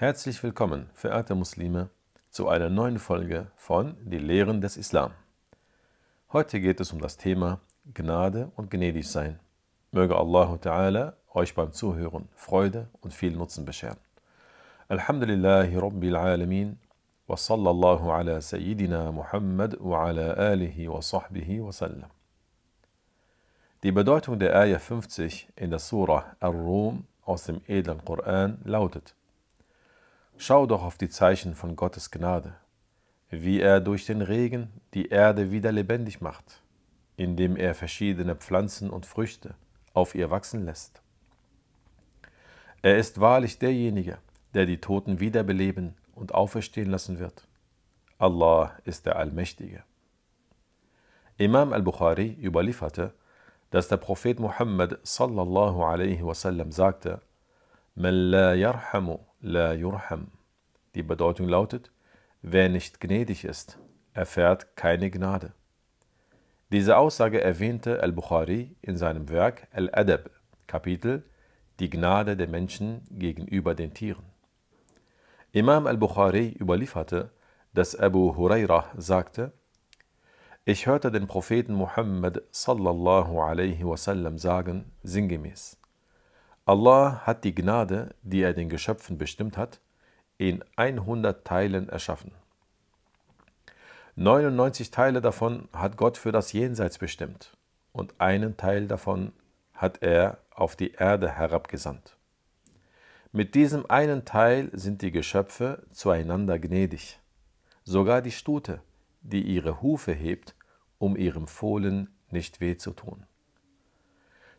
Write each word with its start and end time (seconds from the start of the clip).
Herzlich 0.00 0.42
willkommen, 0.42 0.88
verehrte 0.94 1.34
Muslime, 1.34 1.90
zu 2.30 2.48
einer 2.48 2.70
neuen 2.70 2.98
Folge 2.98 3.48
von 3.54 3.98
Die 4.00 4.16
Lehren 4.16 4.62
des 4.62 4.78
Islam. 4.78 5.12
Heute 6.32 6.58
geht 6.58 6.80
es 6.80 6.90
um 6.94 7.02
das 7.02 7.18
Thema 7.18 7.60
Gnade 7.92 8.50
und 8.56 8.70
gnädig 8.70 9.06
sein. 9.06 9.38
Möge 9.92 10.16
Allah 10.16 10.54
Ta'ala 10.54 11.12
euch 11.34 11.54
beim 11.54 11.74
Zuhören 11.74 12.30
Freude 12.34 12.88
und 13.02 13.12
viel 13.12 13.36
Nutzen 13.36 13.66
bescheren. 13.66 13.98
Alhamdulillahi 14.88 15.76
Rabbil 15.76 16.16
Alamin 16.16 16.78
wa 17.26 17.36
sallallahu 17.36 18.10
ala 18.10 18.40
Sayyidina 18.40 19.12
Muhammad 19.12 19.76
wa 19.80 20.06
ala 20.06 20.32
alihi 20.32 20.88
wa 20.88 21.02
sahbihi 21.02 21.62
wa 21.62 21.72
sallam. 21.72 22.08
Die 23.82 23.92
Bedeutung 23.92 24.38
der 24.38 24.56
Ayah 24.56 24.78
50 24.78 25.48
in 25.56 25.68
der 25.68 25.78
Surah 25.78 26.24
Ar-Rum 26.40 27.04
aus 27.22 27.44
dem 27.44 27.60
edlen 27.68 28.02
Koran 28.02 28.62
lautet: 28.64 29.14
Schau 30.42 30.64
doch 30.64 30.82
auf 30.82 30.96
die 30.96 31.10
Zeichen 31.10 31.54
von 31.54 31.76
Gottes 31.76 32.10
Gnade, 32.10 32.54
wie 33.28 33.60
er 33.60 33.78
durch 33.78 34.06
den 34.06 34.22
Regen 34.22 34.70
die 34.94 35.08
Erde 35.10 35.50
wieder 35.50 35.70
lebendig 35.70 36.22
macht, 36.22 36.62
indem 37.18 37.56
er 37.56 37.74
verschiedene 37.74 38.34
Pflanzen 38.36 38.88
und 38.88 39.04
Früchte 39.04 39.54
auf 39.92 40.14
ihr 40.14 40.30
wachsen 40.30 40.64
lässt. 40.64 41.02
Er 42.80 42.96
ist 42.96 43.20
wahrlich 43.20 43.58
derjenige, 43.58 44.16
der 44.54 44.64
die 44.64 44.80
Toten 44.80 45.20
wiederbeleben 45.20 45.94
und 46.14 46.32
auferstehen 46.32 46.88
lassen 46.88 47.18
wird. 47.18 47.46
Allah 48.16 48.72
ist 48.86 49.04
der 49.04 49.16
Allmächtige. 49.16 49.84
Imam 51.36 51.74
al-Bukhari 51.74 52.38
überlieferte, 52.40 53.12
dass 53.68 53.88
der 53.88 53.98
Prophet 53.98 54.40
Muhammad 54.40 55.00
sallallahu 55.02 55.82
alaihi 55.82 56.24
wasallam 56.24 56.72
sagte, 56.72 57.20
Die 60.94 61.02
Bedeutung 61.02 61.48
lautet, 61.48 61.92
wer 62.40 62.68
nicht 62.70 62.98
gnädig 62.98 63.44
ist, 63.44 63.78
erfährt 64.14 64.74
keine 64.74 65.10
Gnade. 65.10 65.52
Diese 66.72 66.96
Aussage 66.96 67.42
erwähnte 67.42 68.02
al-Bukhari 68.02 68.74
in 68.80 68.96
seinem 68.96 69.28
Werk 69.28 69.68
Al-Adab, 69.72 70.30
Kapitel 70.66 71.24
Die 71.78 71.90
Gnade 71.90 72.38
der 72.38 72.48
Menschen 72.48 73.02
gegenüber 73.10 73.74
den 73.74 73.92
Tieren. 73.92 74.24
Imam 75.52 75.86
al-Bukhari 75.86 76.56
überlieferte, 76.58 77.30
dass 77.74 77.94
Abu 77.94 78.34
Hurairah 78.34 78.92
sagte, 78.96 79.52
ich 80.64 80.86
hörte 80.86 81.12
den 81.12 81.26
Propheten 81.26 81.74
Muhammad 81.74 82.42
sallallahu 82.50 83.40
alaihi 83.40 83.84
wasallam 83.84 84.38
sagen, 84.38 84.90
sinngemäß: 85.02 85.79
Allah 86.70 87.26
hat 87.26 87.42
die 87.42 87.52
Gnade, 87.52 88.14
die 88.22 88.42
er 88.42 88.52
den 88.52 88.68
Geschöpfen 88.68 89.18
bestimmt 89.18 89.56
hat, 89.56 89.80
in 90.38 90.62
100 90.76 91.44
Teilen 91.44 91.88
erschaffen. 91.88 92.30
99 94.14 94.92
Teile 94.92 95.20
davon 95.20 95.68
hat 95.72 95.96
Gott 95.96 96.16
für 96.16 96.30
das 96.30 96.52
Jenseits 96.52 96.98
bestimmt 96.98 97.56
und 97.90 98.14
einen 98.20 98.56
Teil 98.56 98.86
davon 98.86 99.32
hat 99.74 100.00
er 100.00 100.38
auf 100.54 100.76
die 100.76 100.92
Erde 100.92 101.32
herabgesandt. 101.32 102.16
Mit 103.32 103.56
diesem 103.56 103.90
einen 103.90 104.24
Teil 104.24 104.70
sind 104.72 105.02
die 105.02 105.10
Geschöpfe 105.10 105.82
zueinander 105.92 106.60
gnädig. 106.60 107.18
Sogar 107.82 108.22
die 108.22 108.30
Stute, 108.30 108.80
die 109.22 109.42
ihre 109.42 109.82
Hufe 109.82 110.12
hebt, 110.12 110.54
um 110.98 111.16
ihrem 111.16 111.48
Fohlen 111.48 112.14
nicht 112.30 112.60
weh 112.60 112.76
zu 112.76 112.92
tun. 112.92 113.26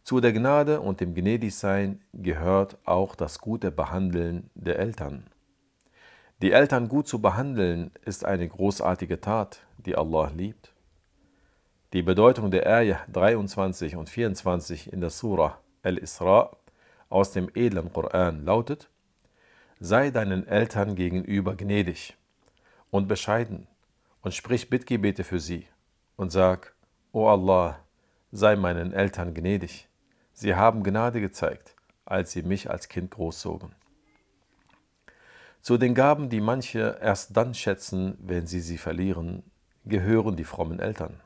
Zu 0.04 0.20
der 0.20 0.34
Gnade 0.34 0.82
und 0.82 1.00
dem 1.00 1.14
Gnädigsein 1.14 2.02
gehört 2.12 2.78
auch 2.86 3.16
das 3.16 3.40
gute 3.40 3.72
Behandeln 3.72 4.50
der 4.56 4.80
Eltern. 4.80 5.28
Die 6.42 6.52
Eltern 6.52 6.90
gut 6.90 7.08
zu 7.08 7.22
behandeln 7.22 7.92
ist 8.04 8.26
eine 8.26 8.48
großartige 8.48 9.22
Tat, 9.22 9.62
die 9.78 9.96
Allah 9.96 10.32
liebt. 10.36 10.74
Die 11.94 12.02
Bedeutung 12.02 12.50
der 12.50 12.66
Ayah 12.66 13.02
23 13.14 13.95
und 13.95 14.10
24 14.10 14.92
in 14.92 15.02
der 15.02 15.11
Surah 15.11 15.60
Al-Isra 15.84 16.58
aus 17.10 17.32
dem 17.32 17.50
edlen 17.54 17.94
Koran 17.94 18.44
lautet: 18.44 18.90
Sei 19.80 20.10
deinen 20.10 20.48
Eltern 20.48 20.95
gegenüber 20.95 21.56
gnädig 21.56 22.17
und 22.90 23.08
bescheiden 23.08 23.67
und 24.22 24.34
sprich 24.34 24.67
Bittgebete 24.67 25.23
für 25.23 25.40
sie 25.40 25.67
und 26.16 26.32
sag: 26.32 26.73
O 27.11 27.28
Allah, 27.28 27.78
sei 28.32 28.56
meinen 28.56 28.94
Eltern 28.94 29.36
gnädig. 29.36 29.88
Sie 30.42 30.56
haben 30.56 30.82
Gnade 30.82 31.22
gezeigt, 31.22 31.76
als 32.04 32.32
sie 32.32 32.42
mich 32.42 32.68
als 32.68 32.90
Kind 32.90 33.12
großzogen. 33.12 33.76
Zu 35.62 35.78
den 35.78 35.94
Gaben, 35.94 36.30
die 36.30 36.42
manche 36.42 36.98
erst 37.00 37.38
dann 37.38 37.54
schätzen, 37.54 38.18
wenn 38.20 38.48
sie 38.48 38.60
sie 38.60 38.80
verlieren, 38.80 39.44
gehören 39.86 40.36
die 40.36 40.44
frommen 40.44 40.80
Eltern. 40.80 41.22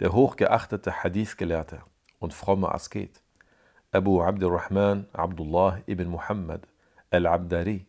Der 0.00 0.14
hochgeachtete 0.14 1.04
Hadith-Gelehrte 1.04 1.82
und 2.18 2.32
fromme 2.32 2.72
Asket, 2.72 3.20
Abu 3.92 4.22
Abdurrahman 4.22 5.06
Abdullah 5.12 5.80
ibn 5.86 6.08
Muhammad 6.08 6.66
al-Abdari, 7.10 7.84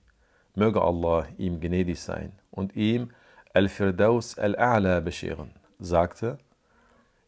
möge 0.53 0.81
Allah 0.81 1.27
ihm 1.37 1.61
gnädig 1.61 2.01
sein 2.01 2.33
und 2.51 2.75
ihm 2.75 3.11
Al-Firdaus 3.53 4.37
al-A'la 4.37 4.99
bescheren, 4.99 5.53
sagte, 5.79 6.39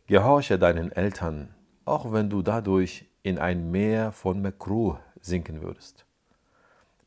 Gehorche 0.07 0.59
deinen 0.59 0.91
Eltern, 0.91 1.55
auch 1.91 2.13
wenn 2.13 2.29
du 2.29 2.41
dadurch 2.41 3.05
in 3.21 3.37
ein 3.37 3.69
Meer 3.69 4.13
von 4.13 4.41
Makruh 4.41 4.95
sinken 5.19 5.61
würdest. 5.61 6.05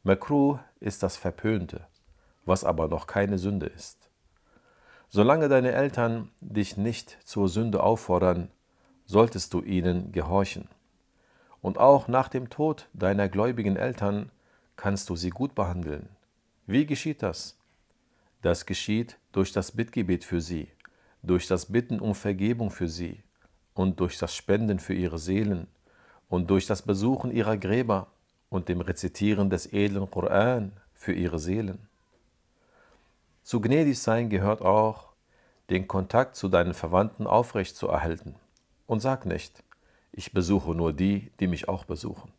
Makruh 0.03 0.59
ist 0.79 1.03
das 1.03 1.17
Verpönte, 1.17 1.87
was 2.45 2.65
aber 2.65 2.87
noch 2.89 3.07
keine 3.07 3.39
Sünde 3.39 3.65
ist. 3.65 4.11
Solange 5.09 5.49
deine 5.49 5.73
Eltern 5.73 6.31
dich 6.41 6.77
nicht 6.77 7.17
zur 7.25 7.49
Sünde 7.49 7.83
auffordern, 7.83 8.51
solltest 9.07 9.55
du 9.55 9.63
ihnen 9.63 10.13
gehorchen. 10.13 10.69
Und 11.63 11.79
auch 11.79 12.07
nach 12.07 12.29
dem 12.29 12.51
Tod 12.51 12.91
deiner 12.93 13.31
gläubigen 13.31 13.77
Eltern 13.77 14.31
kannst 14.77 15.09
du 15.09 15.17
sie 15.17 15.31
gut 15.31 15.55
behandeln. 15.55 16.11
Wie 16.67 16.85
geschieht 16.85 17.23
das? 17.23 17.57
Das 18.43 18.67
geschieht 18.67 19.17
durch 19.33 19.51
das 19.51 19.73
Bittgebet 19.73 20.25
für 20.25 20.43
sie, 20.43 20.69
durch 21.23 21.47
das 21.47 21.73
Bitten 21.73 22.01
um 22.01 22.15
Vergebung 22.15 22.71
für 22.71 22.89
sie 22.89 23.23
und 23.75 24.01
durch 24.01 24.19
das 24.19 24.35
Spenden 24.35 24.79
für 24.79 24.95
ihre 24.95 25.19
Seelen 25.19 25.67
und 26.29 26.49
durch 26.51 26.67
das 26.67 26.83
Besuchen 26.83 27.31
ihrer 27.31 27.57
Gräber 27.57 28.07
und 28.49 28.69
dem 28.69 28.81
Rezitieren 28.81 29.51
des 29.51 29.73
edlen 29.73 30.11
Koran 30.11 30.73
für 30.95 31.13
ihre 31.13 31.39
Seelen. 31.39 31.89
Zu 33.43 33.61
gnädig 33.61 33.99
sein 33.99 34.31
gehört 34.31 34.63
auch, 34.63 35.13
den 35.71 35.89
Kontakt 35.89 36.37
zu 36.37 36.49
deinen 36.49 36.75
Verwandten 36.75 37.27
aufrecht 37.27 37.77
zu 37.77 37.89
erhalten. 37.89 38.37
Und 38.87 39.01
sag 39.01 39.27
nicht, 39.27 39.63
ich 40.13 40.33
besuche 40.33 40.75
nur 40.75 40.93
die, 40.93 41.31
die 41.41 41.47
mich 41.47 41.69
auch 41.69 41.85
besuchen, 41.85 42.33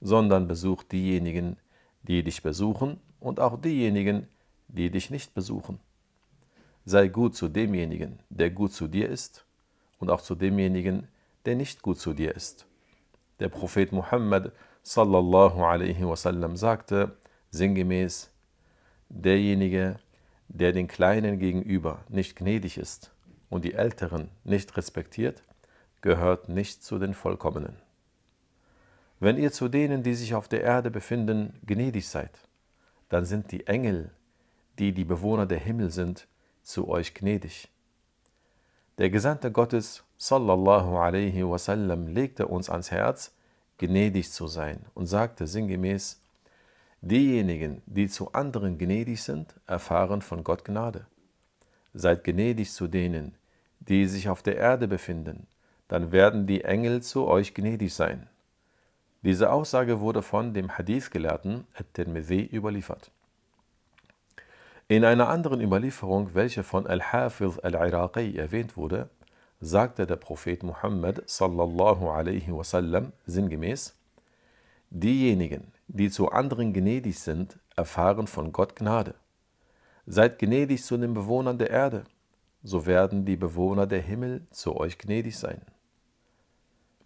sondern 0.00 0.48
besuch 0.48 0.82
diejenigen, 0.82 1.56
die 2.02 2.22
dich 2.22 2.42
besuchen 2.42 3.00
und 3.20 3.40
auch 3.40 3.60
diejenigen, 3.60 4.28
die 4.68 4.90
dich 4.90 5.10
nicht 5.10 5.34
besuchen. 5.34 5.78
Sei 6.84 7.08
gut 7.08 7.36
zu 7.36 7.48
demjenigen, 7.48 8.18
der 8.30 8.50
gut 8.50 8.72
zu 8.72 8.88
dir 8.88 9.08
ist, 9.08 9.44
und 9.98 10.10
auch 10.10 10.20
zu 10.20 10.34
demjenigen, 10.34 11.08
der 11.44 11.56
nicht 11.56 11.82
gut 11.82 11.98
zu 11.98 12.12
dir 12.12 12.34
ist. 12.34 12.66
Der 13.40 13.48
Prophet 13.48 13.92
Muhammad 13.92 14.52
sallallahu 14.82 15.62
alaihi 15.62 16.06
wasallam 16.06 16.56
sagte 16.56 17.16
sinngemäß, 17.50 18.30
derjenige, 19.08 19.98
der 20.48 20.72
den 20.72 20.88
Kleinen 20.88 21.38
gegenüber 21.38 22.04
nicht 22.08 22.36
gnädig 22.36 22.78
ist 22.78 23.12
und 23.50 23.64
die 23.64 23.74
Älteren 23.74 24.28
nicht 24.44 24.76
respektiert, 24.76 25.42
gehört 26.00 26.48
nicht 26.48 26.82
zu 26.82 26.98
den 26.98 27.14
Vollkommenen. 27.14 27.76
Wenn 29.20 29.36
ihr 29.36 29.52
zu 29.52 29.68
denen, 29.68 30.02
die 30.02 30.14
sich 30.14 30.34
auf 30.34 30.48
der 30.48 30.62
Erde 30.62 30.90
befinden, 30.90 31.58
gnädig 31.66 32.08
seid, 32.08 32.30
dann 33.08 33.24
sind 33.24 33.50
die 33.50 33.66
Engel, 33.66 34.12
die 34.78 34.92
die 34.92 35.04
Bewohner 35.04 35.46
der 35.46 35.58
Himmel 35.58 35.90
sind, 35.90 36.28
zu 36.62 36.88
euch 36.88 37.14
gnädig. 37.14 37.68
Der 38.98 39.10
Gesandte 39.10 39.52
Gottes, 39.52 40.02
sallallahu 40.16 40.98
alaihi 40.98 41.48
wasallam, 41.48 42.08
legte 42.08 42.48
uns 42.48 42.68
ans 42.68 42.90
Herz, 42.90 43.32
gnädig 43.78 44.32
zu 44.32 44.48
sein 44.48 44.80
und 44.92 45.06
sagte 45.06 45.46
sinngemäß, 45.46 46.20
diejenigen, 47.00 47.80
die 47.86 48.08
zu 48.08 48.32
anderen 48.32 48.76
gnädig 48.76 49.22
sind, 49.22 49.54
erfahren 49.68 50.20
von 50.20 50.42
Gott 50.42 50.64
Gnade. 50.64 51.06
Seid 51.94 52.24
gnädig 52.24 52.72
zu 52.72 52.88
denen, 52.88 53.36
die 53.78 54.06
sich 54.06 54.28
auf 54.28 54.42
der 54.42 54.56
Erde 54.56 54.88
befinden, 54.88 55.46
dann 55.86 56.10
werden 56.10 56.48
die 56.48 56.64
Engel 56.64 57.00
zu 57.00 57.28
euch 57.28 57.54
gnädig 57.54 57.94
sein. 57.94 58.28
Diese 59.22 59.52
Aussage 59.52 60.00
wurde 60.00 60.22
von 60.22 60.54
dem 60.54 60.76
Hadith-Gelehrten 60.76 61.68
At-Tirmidhi 61.74 62.50
überliefert. 62.52 63.12
In 64.90 65.04
einer 65.04 65.28
anderen 65.28 65.60
Überlieferung, 65.60 66.34
welche 66.34 66.62
von 66.62 66.86
Al-Hafiz 66.86 67.58
al-Iraqi 67.58 68.38
erwähnt 68.38 68.78
wurde, 68.78 69.10
sagte 69.60 70.06
der 70.06 70.16
Prophet 70.16 70.62
Muhammad 70.62 71.28
sallallahu 71.28 72.08
alaihi 72.08 72.50
wasallam 72.56 73.12
sinngemäß: 73.26 73.94
Diejenigen, 74.88 75.74
die 75.88 76.08
zu 76.08 76.30
anderen 76.30 76.72
gnädig 76.72 77.18
sind, 77.18 77.58
erfahren 77.76 78.26
von 78.26 78.50
Gott 78.50 78.76
Gnade. 78.76 79.14
Seid 80.06 80.38
gnädig 80.38 80.82
zu 80.82 80.96
den 80.96 81.12
Bewohnern 81.12 81.58
der 81.58 81.68
Erde, 81.68 82.04
so 82.62 82.86
werden 82.86 83.26
die 83.26 83.36
Bewohner 83.36 83.86
der 83.86 84.00
Himmel 84.00 84.46
zu 84.50 84.74
euch 84.74 84.96
gnädig 84.96 85.36
sein. 85.36 85.60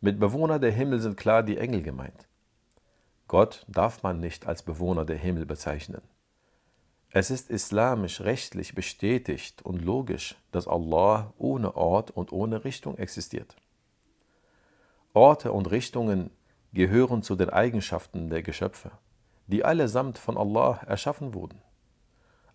Mit 0.00 0.20
Bewohner 0.20 0.60
der 0.60 0.70
Himmel 0.70 1.00
sind 1.00 1.16
klar 1.16 1.42
die 1.42 1.58
Engel 1.58 1.82
gemeint. 1.82 2.28
Gott 3.26 3.66
darf 3.66 4.04
man 4.04 4.20
nicht 4.20 4.46
als 4.46 4.62
Bewohner 4.62 5.04
der 5.04 5.16
Himmel 5.16 5.46
bezeichnen. 5.46 6.02
Es 7.14 7.30
ist 7.30 7.50
islamisch 7.50 8.22
rechtlich 8.22 8.74
bestätigt 8.74 9.60
und 9.62 9.82
logisch, 9.82 10.34
dass 10.50 10.66
Allah 10.66 11.34
ohne 11.36 11.76
Ort 11.76 12.10
und 12.10 12.32
ohne 12.32 12.64
Richtung 12.64 12.96
existiert. 12.96 13.54
Orte 15.12 15.52
und 15.52 15.70
Richtungen 15.70 16.30
gehören 16.72 17.22
zu 17.22 17.36
den 17.36 17.50
Eigenschaften 17.50 18.30
der 18.30 18.42
Geschöpfe, 18.42 18.92
die 19.46 19.62
allesamt 19.62 20.16
von 20.16 20.38
Allah 20.38 20.80
erschaffen 20.86 21.34
wurden. 21.34 21.60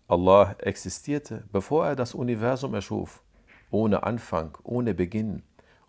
Allah 0.08 0.56
existierte, 0.58 1.44
bevor 1.52 1.86
er 1.86 1.94
das 1.94 2.14
Universum 2.14 2.74
erschuf, 2.74 3.22
ohne 3.70 4.02
Anfang, 4.02 4.58
ohne 4.64 4.92
Beginn, 4.92 5.44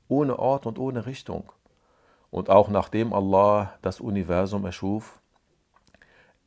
ohne 0.07 0.37
Ort 0.37 0.67
und 0.67 0.77
ohne 0.77 1.07
Richtung. 1.07 1.51
Und 2.29 2.51
auch 2.51 2.69
nachdem 2.69 3.13
Allah 3.13 3.73
das 3.81 3.99
Universum 3.99 4.63
erschuf, 4.65 5.18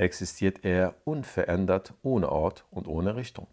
existiert 0.02 0.64
er 0.64 0.94
unverändert 1.04 1.94
ohne 2.02 2.30
Ort 2.30 2.64
und 2.70 2.88
ohne 2.88 3.16
Richtung. 3.16 3.48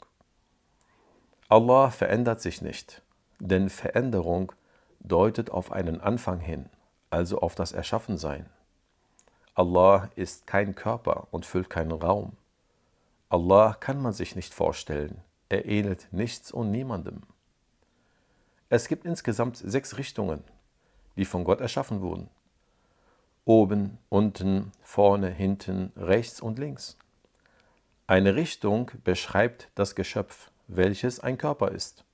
Allah 1.47 1.89
verändert 1.89 2.41
sich 2.41 2.61
nicht, 2.61 3.01
denn 3.39 3.69
Veränderung 3.69 4.51
deutet 4.99 5.49
auf 5.49 5.71
einen 5.71 6.01
Anfang 6.01 6.39
hin, 6.39 6.69
also 7.09 7.39
auf 7.39 7.55
das 7.55 7.71
Erschaffensein. 7.71 8.45
Allah 9.55 10.09
ist 10.15 10.47
kein 10.47 10.75
Körper 10.75 11.27
und 11.31 11.45
füllt 11.45 11.69
keinen 11.69 11.91
Raum. 11.91 12.33
Allah 13.29 13.75
kann 13.79 14.01
man 14.01 14.13
sich 14.13 14.35
nicht 14.35 14.53
vorstellen, 14.53 15.21
er 15.49 15.65
ähnelt 15.65 16.07
nichts 16.11 16.51
und 16.51 16.71
niemandem. 16.71 17.21
Es 18.69 18.87
gibt 18.87 19.05
insgesamt 19.05 19.57
sechs 19.57 19.97
Richtungen, 19.97 20.43
die 21.17 21.25
von 21.25 21.43
Gott 21.43 21.59
erschaffen 21.59 22.01
wurden. 22.01 22.29
Oben, 23.49 23.97
unten, 24.09 24.71
vorne, 24.83 25.31
hinten, 25.31 25.91
rechts 25.97 26.39
und 26.39 26.59
links. 26.59 26.99
Eine 28.05 28.35
Richtung 28.35 28.91
beschreibt 29.03 29.71
das 29.73 29.95
Geschöpf, 29.95 30.51
welches 30.67 31.19
ein 31.19 31.39
Körper 31.39 31.71
ist. 31.71 32.05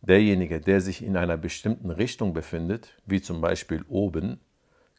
Derjenige, 0.00 0.60
der 0.60 0.80
sich 0.80 1.02
in 1.02 1.16
einer 1.16 1.36
bestimmten 1.36 1.90
Richtung 1.90 2.34
befindet, 2.34 2.94
wie 3.04 3.20
zum 3.20 3.40
Beispiel 3.40 3.84
oben, 3.88 4.38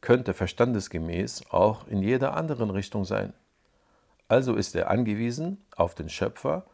könnte 0.02 0.34
verstandesgemäß 0.34 1.52
auch 1.52 1.88
in 1.88 2.02
jeder 2.02 2.36
anderen 2.36 2.70
Richtung 2.70 3.06
sein. 3.06 3.32
Also 4.28 4.56
ist 4.56 4.76
er 4.76 4.90
angewiesen 4.90 5.64
auf 5.78 5.96
den 5.96 6.10
Schöpfer, 6.10 6.66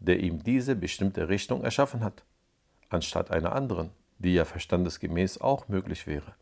der 0.00 0.18
ihm 0.18 0.42
diese 0.42 0.74
bestimmte 0.74 1.28
Richtung 1.28 1.62
erschaffen 1.62 2.02
hat 2.02 2.24
anstatt 2.88 3.30
einer 3.30 3.52
anderen, 3.52 3.90
die 4.18 4.34
ja 4.34 4.44
verstandesgemäß 4.44 5.40
auch 5.40 5.68
möglich 5.68 6.08
wäre. 6.08 6.34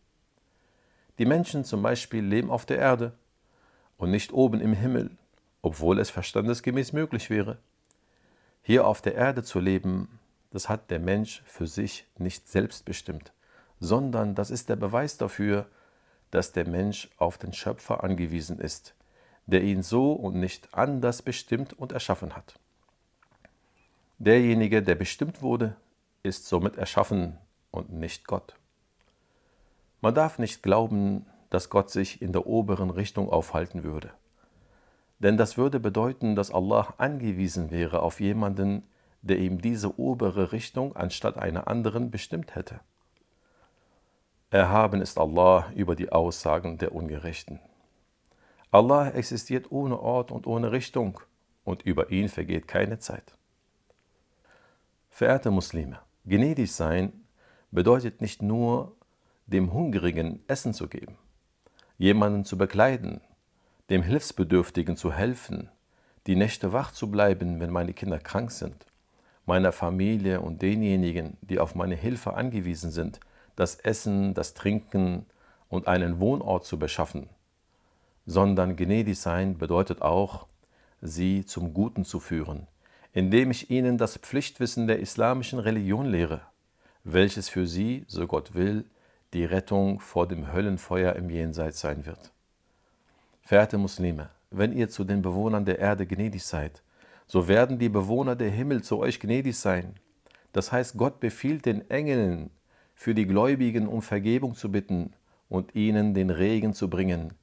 Die 1.19 1.26
Menschen 1.26 1.64
zum 1.64 1.82
Beispiel 1.82 2.25
leben 2.25 2.50
auf 2.50 2.67
der 2.67 2.79
Erde 2.79 3.12
und 3.97 4.11
nicht 4.11 4.32
oben 4.32 4.61
im 4.61 4.73
Himmel, 4.73 5.11
obwohl 5.61 5.99
es 5.99 6.11
verstandesgemäß 6.11 6.93
möglich 6.93 7.31
wäre. 7.31 7.59
Hier 8.62 8.87
auf 8.87 9.03
der 9.03 9.14
Erde 9.14 9.43
zu 9.43 9.61
leben, 9.61 10.19
das 10.50 10.69
hat 10.69 10.91
der 10.91 11.00
Mensch 11.00 11.43
für 11.47 11.67
sich 11.67 12.06
nicht 12.19 12.49
selbst 12.49 12.85
bestimmt, 12.85 13.32
sondern 13.81 14.35
das 14.35 14.50
ist 14.50 14.69
der 14.69 14.76
Beweis 14.76 15.19
dafür, 15.19 15.67
dass 16.31 16.53
der 16.53 16.67
Mensch 16.67 17.11
auf 17.19 17.38
den 17.38 17.53
Schöpfer 17.53 18.03
angewiesen 18.03 18.59
ist, 18.59 18.94
der 19.47 19.62
ihn 19.62 19.82
so 19.82 20.12
und 20.12 20.37
nicht 20.37 20.73
anders 20.73 21.23
bestimmt 21.23 21.73
und 21.73 21.93
erschaffen 21.93 22.35
hat. 22.35 22.59
Derjenige, 24.19 24.82
der 24.82 24.94
bestimmt 24.94 25.43
wurde, 25.43 25.76
ist 26.23 26.47
somit 26.47 26.76
erschaffen 26.76 27.38
und 27.70 27.93
nicht 27.93 28.26
Gott. 28.26 28.56
Man 30.02 30.14
darf 30.14 30.38
nicht 30.38 30.62
glauben, 30.62 31.25
dass 31.49 31.70
Gott 31.70 31.90
sich 31.90 32.20
in 32.20 32.32
der 32.32 32.46
oberen 32.46 32.90
Richtung 32.90 33.31
aufhalten 33.31 33.84
würde. 33.84 34.10
Denn 35.20 35.37
das 35.37 35.56
würde 35.56 35.78
bedeuten, 35.78 36.34
dass 36.34 36.50
Allah 36.50 36.94
angewiesen 36.99 37.70
wäre 37.70 38.02
auf 38.02 38.19
jemanden, 38.19 38.82
der 39.22 39.38
ihm 39.38 39.62
diese 39.62 39.99
obere 39.99 40.50
Richtung 40.50 40.96
anstatt 40.96 41.38
einer 41.38 41.69
anderen 41.69 42.10
bestimmt 42.10 42.56
hätte. 42.56 42.81
Erhaben 44.50 45.00
ist 45.00 45.19
Allah 45.19 45.70
über 45.76 45.94
die 45.94 46.10
Aussagen 46.10 46.78
der 46.78 46.93
Ungerechten. 46.93 47.60
Allah 48.72 49.10
existiert 49.10 49.70
ohne 49.70 50.00
Ort 50.00 50.32
und 50.32 50.49
ohne 50.49 50.72
Richtung 50.72 51.20
und 51.62 51.82
über 51.82 52.10
ihn 52.10 52.28
vergeht 52.28 52.66
keine 52.66 52.99
Zeit. 52.99 53.37
Verehrte 55.10 55.52
Muslime, 55.52 56.00
Gnädig 56.25 56.72
sein 56.72 57.12
bedeutet 57.70 58.20
nicht 58.20 58.43
nur, 58.43 58.96
dem 59.46 59.72
Hungrigen 59.72 60.40
Essen 60.46 60.74
zu 60.74 60.88
geben, 60.88 61.16
jemanden 61.98 62.44
zu 62.44 62.56
bekleiden, 62.56 63.20
dem 63.90 64.02
Hilfsbedürftigen 64.02 64.96
zu 64.96 65.12
helfen, 65.12 65.68
die 66.26 66.36
Nächte 66.36 66.72
wach 66.72 66.92
zu 66.92 67.10
bleiben, 67.10 67.60
wenn 67.60 67.70
meine 67.70 67.92
Kinder 67.92 68.18
krank 68.18 68.50
sind, 68.50 68.86
meiner 69.44 69.72
Familie 69.72 70.40
und 70.40 70.62
denjenigen, 70.62 71.36
die 71.40 71.58
auf 71.58 71.74
meine 71.74 71.96
Hilfe 71.96 72.34
angewiesen 72.34 72.90
sind, 72.90 73.20
das 73.56 73.76
Essen, 73.76 74.34
das 74.34 74.54
Trinken 74.54 75.26
und 75.68 75.88
einen 75.88 76.20
Wohnort 76.20 76.64
zu 76.64 76.78
beschaffen, 76.78 77.28
sondern 78.26 78.76
gnädig 78.76 79.18
sein 79.18 79.58
bedeutet 79.58 80.00
auch, 80.00 80.46
sie 81.00 81.44
zum 81.44 81.74
Guten 81.74 82.04
zu 82.04 82.20
führen, 82.20 82.68
indem 83.12 83.50
ich 83.50 83.70
ihnen 83.70 83.98
das 83.98 84.16
Pflichtwissen 84.16 84.86
der 84.86 85.00
islamischen 85.00 85.58
Religion 85.58 86.06
lehre, 86.06 86.42
welches 87.04 87.48
für 87.48 87.66
sie, 87.66 88.04
so 88.06 88.26
Gott 88.26 88.54
will, 88.54 88.84
die 89.32 89.44
Rettung 89.44 90.00
vor 90.00 90.29
dem 90.29 90.52
Höllenfeuer 90.52 91.14
im 91.17 91.31
Jenseits 91.31 91.81
sein 91.81 92.06
wird. 92.06 92.32
Verehrte 93.43 93.79
Muslime, 93.79 94.31
wenn 94.50 94.73
ihr 94.73 94.88
zu 94.88 95.05
den 95.05 95.23
Bewohnern 95.23 95.64
der 95.64 95.79
Erde 95.79 96.06
gnädig 96.06 96.44
seid, 96.44 96.82
so 97.26 97.49
werden 97.49 97.79
die 97.79 97.88
Bewohner 97.88 98.37
der 98.37 98.50
Himmel 98.50 98.82
zu 98.82 98.99
euch 98.99 99.19
gnädig 99.19 99.56
sein. 99.56 99.94
Das 100.52 100.70
heißt, 100.70 100.99
Gott 100.99 101.20
befiehlt 101.20 101.64
den 101.64 101.88
Engeln, 101.90 102.50
für 102.94 103.14
die 103.14 103.26
Gläubigen 103.26 103.88
um 103.88 104.02
Vergebung 104.02 104.55
zu 104.55 104.70
bitten 104.70 105.14
und 105.49 105.75
ihnen 105.75 106.14
den 106.14 106.31
Regen 106.31 106.75
zu 106.75 106.88
bringen, 106.88 107.35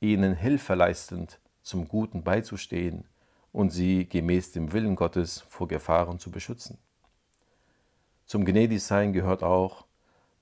ihnen 0.00 0.34
Hilfe 0.34 0.74
leistend 0.74 1.40
zum 1.62 1.88
Guten 1.88 2.22
beizustehen 2.22 3.04
und 3.52 3.70
sie 3.70 4.08
gemäß 4.08 4.52
dem 4.52 4.72
Willen 4.72 4.94
Gottes 4.94 5.44
vor 5.48 5.68
Gefahren 5.68 6.18
zu 6.18 6.30
beschützen. 6.30 6.78
Zum 8.26 8.44
Gnädigsein 8.44 9.12
gehört 9.12 9.42
auch, 9.42 9.86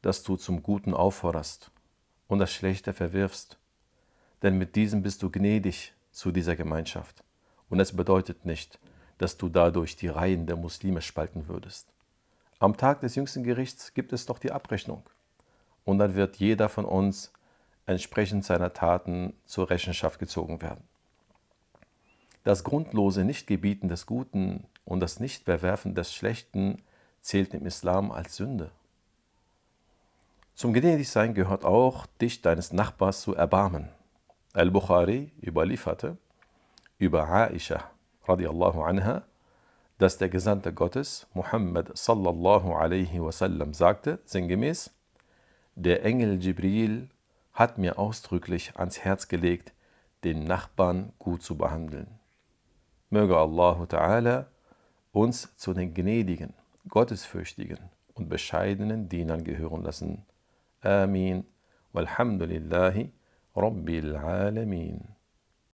dass 0.05 0.23
du 0.23 0.37
zum 0.37 0.63
Guten 0.63 0.93
aufforderst 0.93 1.71
und 2.29 2.39
das 2.39 2.53
Schlechte 2.53 2.93
verwirfst, 2.93 3.59
denn 4.43 4.59
mit 4.59 4.77
diesem 4.77 5.03
bist 5.03 5.23
du 5.23 5.31
gnädig 5.31 5.95
zu 6.13 6.31
dieser 6.31 6.57
Gemeinschaft. 6.57 7.25
Und 7.71 7.81
es 7.81 7.97
bedeutet 7.97 8.45
nicht, 8.45 8.79
dass 9.17 9.39
du 9.39 9.49
dadurch 9.49 9.97
die 9.97 10.09
Reihen 10.09 10.47
der 10.47 10.57
Muslime 10.57 11.01
spalten 11.01 11.49
würdest. 11.49 11.89
Am 12.59 12.77
Tag 12.77 13.01
des 13.01 13.15
jüngsten 13.15 13.45
Gerichts 13.45 13.95
gibt 13.95 14.13
es 14.13 14.27
doch 14.27 14.39
die 14.39 14.53
Abrechnung. 14.53 15.03
Und 15.85 15.99
dann 15.99 16.15
wird 16.15 16.37
jeder 16.37 16.69
von 16.69 16.85
uns 16.85 17.33
entsprechend 17.87 18.45
seiner 18.45 18.75
Taten 18.75 19.33
zur 19.47 19.71
Rechenschaft 19.71 20.19
gezogen 20.19 20.61
werden. 20.61 20.85
Das 22.43 22.63
grundlose 22.63 23.25
Nichtgebieten 23.25 23.89
des 23.89 24.05
Guten 24.05 24.67
und 24.85 25.01
das 25.01 25.19
Nichtbewerfen 25.19 25.95
des 25.95 26.13
Schlechten 26.15 26.83
zählt 27.23 27.55
im 27.55 27.65
Islam 27.65 28.13
als 28.13 28.37
Sünde. 28.37 28.71
Zum 30.65 30.73
Gnädigsein 30.73 31.35
gehört 31.35 31.67
auch, 31.67 32.07
dich 32.23 32.41
deines 32.41 32.73
Nachbars 32.73 33.21
zu 33.21 33.35
erbarmen. 33.35 33.91
Al-Bukhari 34.55 35.31
überlieferte 35.43 36.17
über 36.97 37.29
Aisha 37.29 37.91
radiallahu 38.27 38.81
anha, 38.81 39.25
dass 39.99 40.17
der 40.17 40.31
Gesandte 40.31 40.73
Gottes, 40.73 41.27
Muhammad 41.35 41.95
sallallahu 41.95 42.73
alaihi 42.73 43.21
wasallam, 43.21 43.75
sagte, 43.75 44.21
sinngemäß, 44.25 44.91
der 45.75 46.03
Engel 46.03 46.43
Jibril 46.43 47.11
hat 47.53 47.77
mir 47.77 47.99
ausdrücklich 47.99 48.75
ans 48.77 49.01
Herz 49.01 49.29
gelegt, 49.29 49.75
den 50.25 50.45
Nachbarn 50.45 51.13
gut 51.19 51.43
zu 51.43 51.59
behandeln. 51.59 52.07
Möge 53.11 53.37
Allah 53.37 53.83
Ta'ala 53.83 54.47
uns 55.13 55.55
zu 55.59 55.75
den 55.75 55.93
gnädigen, 55.93 56.55
gottesfürchtigen 56.89 57.81
und 58.15 58.31
bescheidenen 58.31 59.11
Dienern 59.11 59.45
gehören 59.45 59.83
lassen. 59.83 60.25
Amin. 60.85 61.45
Walhamdulillahi 61.95 63.11
Rabbil 63.57 64.13
Alamin. 64.17 65.14